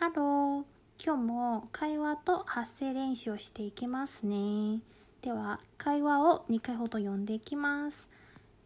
[0.00, 0.64] ハロー。
[1.04, 4.80] 今日も会話と発声練習をしていきますね。
[5.20, 8.08] では、会話を2回ほど読んでいきます。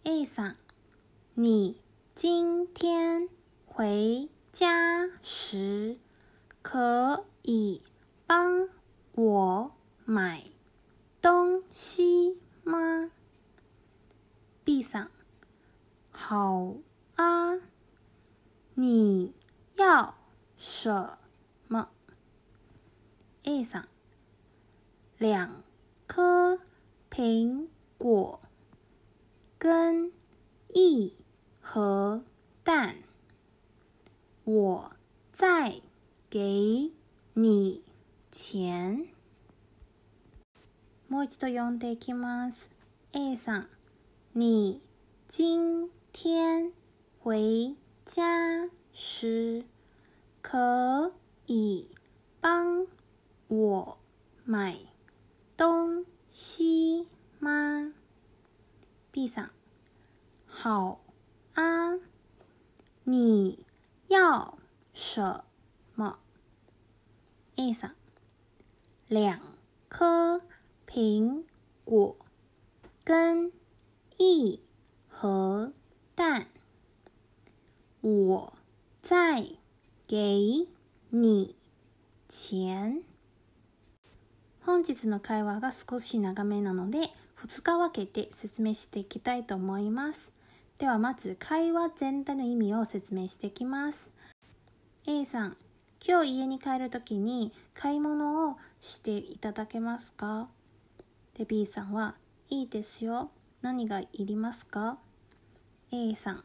[0.05, 0.57] A さん、
[1.37, 1.77] 你
[2.15, 3.29] 今天
[3.77, 5.97] 回家时
[6.63, 7.83] 可以
[8.29, 8.69] 帮
[9.17, 9.73] 我
[10.05, 10.45] 买
[11.21, 13.11] 东西吗
[14.65, 15.09] ？B さん、
[16.13, 16.77] 好
[17.17, 17.59] 啊，
[18.77, 19.35] 你
[19.75, 20.15] 要
[20.57, 21.19] 什
[21.68, 21.90] 么？
[23.44, 23.88] A さん，
[25.18, 25.64] 两
[26.08, 26.60] 颗
[27.10, 28.40] 苹果
[29.58, 30.12] 跟
[30.74, 31.16] 一
[31.62, 32.24] 盒
[32.64, 32.96] 蛋，
[34.44, 34.92] 我
[35.32, 35.82] 再
[36.30, 36.92] 给
[37.34, 37.84] 你
[38.32, 39.08] 钱。
[41.08, 42.70] もう一度読んでいきます。
[43.14, 43.68] A さん，
[44.34, 44.82] 你
[45.28, 46.72] 今天
[47.24, 47.76] 回
[48.06, 49.66] 家时
[50.42, 51.12] 可
[51.46, 51.90] 以
[52.40, 52.88] 帮
[53.48, 53.98] 我
[54.44, 54.78] 买
[55.58, 57.08] 东西
[57.40, 57.94] 吗？
[59.12, 59.50] B さん，
[60.46, 61.02] 好
[61.54, 62.00] 啊，
[63.04, 63.66] 你
[64.08, 64.58] 要
[64.94, 65.44] 什
[65.96, 66.20] 么？
[67.56, 67.94] A さん，
[69.08, 69.40] 两
[69.90, 70.42] 颗
[70.88, 71.44] 苹
[71.84, 72.16] 果
[73.04, 73.52] 跟
[74.18, 74.62] 一
[75.08, 75.74] 盒
[76.16, 76.48] 蛋，
[78.02, 78.54] 我
[79.02, 79.46] 再
[80.08, 80.68] 给
[81.17, 81.55] 你
[82.29, 83.03] 钱。
[84.63, 90.33] 本日の会話が少し長めなので、2日分けて説明していきたいと思います。
[90.77, 94.11] ではまず会話全体の意味を説明していきます。
[95.07, 95.57] A さん、
[96.05, 100.49] 今日家に帰るときに買い物をしていただけますか？
[101.39, 102.17] で B さんは、
[102.51, 103.31] いいですよ。
[103.63, 104.99] 何がいりますか
[105.93, 106.45] ?A さん、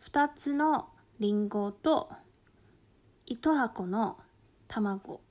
[0.00, 0.88] 2つの
[1.18, 2.10] リンゴと
[3.32, 4.18] 1箱の
[4.68, 5.22] 卵。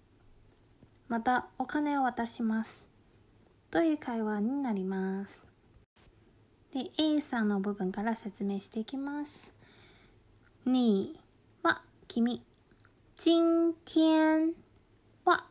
[1.07, 2.89] またお金を渡します。
[3.69, 5.45] という会話になります。
[6.73, 9.53] で、A さんの部分から説明していきます。
[10.66, 11.19] 你
[11.61, 12.41] は君。
[13.16, 14.53] 今天
[15.23, 15.45] は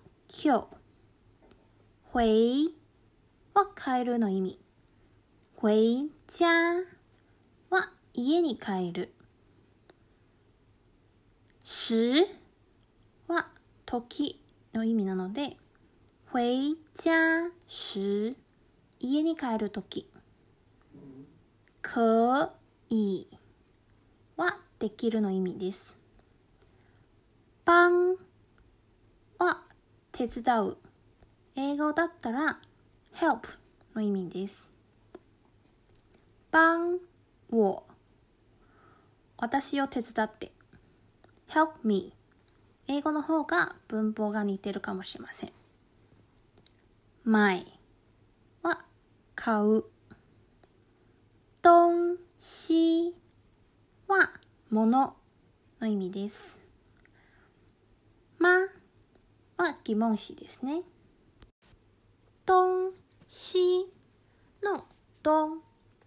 [0.44, 0.66] 今日。
[2.12, 2.74] 回
[3.54, 4.58] は帰るの意味。
[5.60, 6.46] 回家
[7.70, 9.14] は家に帰る。
[11.62, 12.39] 時は
[13.90, 14.40] 時
[14.72, 15.56] の意味なので、
[16.32, 18.36] 回家時
[19.00, 20.08] 家に帰るとき。
[21.82, 22.52] 可
[22.88, 23.26] 以
[24.36, 25.98] はできるの意味です。
[27.64, 28.16] 帮
[29.40, 29.64] は
[30.12, 30.76] 手伝う。
[31.56, 32.60] 英語だったら
[33.16, 33.40] help
[33.96, 34.70] の意味です。
[36.52, 37.00] 帮
[37.50, 37.82] 我
[39.36, 40.52] 私を手伝って。
[41.48, 42.12] help me
[42.88, 45.52] 英語の方が文法が似てるかもしれません。
[47.24, 47.64] 買
[48.62, 48.84] は
[49.34, 49.84] 買う。
[51.62, 53.14] 東西
[54.08, 54.30] は
[54.70, 55.14] 物
[55.80, 56.60] の意味です。
[58.38, 58.48] ま
[59.56, 60.82] は疑問詞ですね。
[62.46, 62.92] 東
[63.28, 63.58] 西
[64.62, 64.86] の
[65.22, 65.60] 東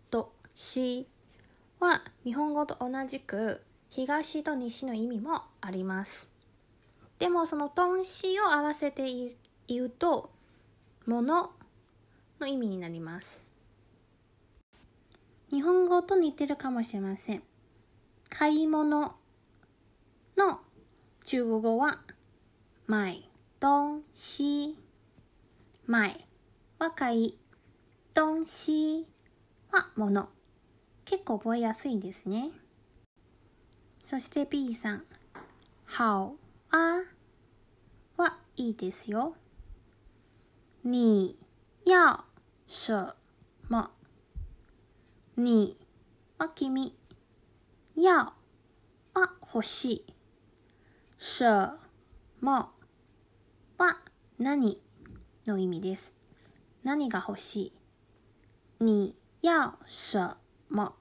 [0.09, 1.07] と西
[1.79, 6.32] は日本語と同じく東と西の意味もあります。
[7.19, 9.06] でもその東西を合わせて
[9.68, 10.31] 言うと
[11.06, 11.51] 物の
[12.40, 13.46] の意味になります。
[15.50, 17.44] 日本語と似てるかもしれません。
[18.29, 19.16] 買い物
[20.35, 20.59] の
[21.24, 22.01] 中国語は
[22.88, 23.30] 買
[23.62, 24.75] 東西
[25.88, 26.25] 買
[26.80, 27.38] は買い
[28.16, 29.06] 東西
[29.72, 30.30] は物
[31.06, 32.50] 結構覚えやすいですね。
[34.03, 35.03] そして B さん、
[35.97, 36.35] 好
[36.72, 37.02] 啊は
[38.55, 39.35] いいですよ。
[40.83, 41.35] 你
[41.85, 42.23] 要
[42.67, 43.15] 什
[43.67, 43.91] 么
[45.35, 45.75] 你
[46.37, 46.93] は君。
[47.95, 48.33] 要は
[49.41, 50.05] 欲しい。
[51.17, 51.79] 什
[52.41, 52.71] 么
[53.77, 53.97] は
[54.38, 54.79] 何
[55.47, 56.13] の意味です。
[56.83, 57.73] 何が欲しい。
[58.79, 60.38] 你要什
[60.69, 60.94] 么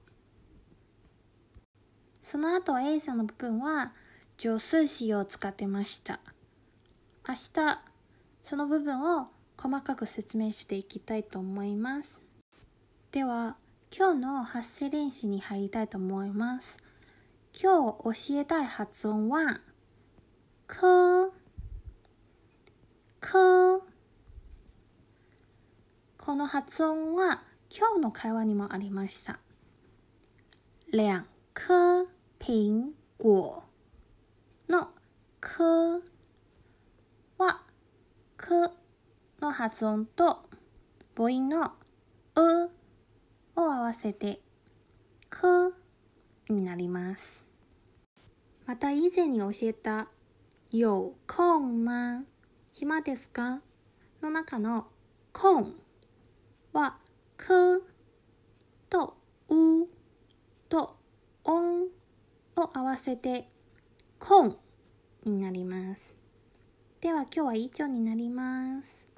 [2.23, 3.93] その後 A さんの部分は
[4.39, 6.19] 助数詞を使ってました。
[7.25, 7.79] 明日、
[8.43, 9.27] その部分を
[9.57, 12.21] 細かく説明していきたいと思います。
[13.13, 13.55] では、
[13.97, 16.83] 今日の発声練習に入りたいと思います。
[17.53, 19.61] 今日教えたい発音は、
[20.67, 21.31] く、
[23.21, 23.81] く。
[26.17, 29.39] この発音は今日の会話にもありました。
[30.91, 32.05] 两颗
[32.39, 33.63] 苹果
[34.67, 34.89] の
[35.39, 36.12] く
[38.45, 38.69] く
[39.41, 40.49] の発音と
[41.15, 41.71] 母音の
[42.35, 42.71] う
[43.55, 44.41] を合わせて
[45.29, 45.73] く
[46.49, 47.47] になります。
[48.65, 50.09] また以前に教えた
[50.71, 52.23] 有空吗
[52.73, 53.61] 暇ですか？
[54.21, 54.87] の中の
[55.31, 55.63] 空
[56.73, 56.97] は
[57.37, 57.81] く
[58.89, 59.15] と
[59.47, 59.87] う
[60.67, 60.97] と
[61.45, 61.89] 音を
[62.73, 63.47] 合わせて
[64.19, 64.57] コン
[65.23, 66.17] になります。
[67.03, 69.12] では今日は以上になります。